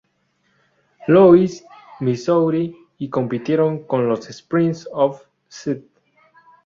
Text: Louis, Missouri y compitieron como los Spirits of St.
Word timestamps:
Louis, 1.07 1.61
Missouri 1.99 2.75
y 2.97 3.07
compitieron 3.11 3.83
como 3.85 4.01
los 4.01 4.25
Spirits 4.29 4.89
of 4.91 5.21
St. 5.47 5.85